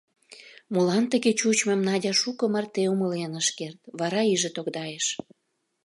[0.73, 5.05] Молан тыге чучмым Надя шуко марте умылен ыш керт, вара иже тогдайыш.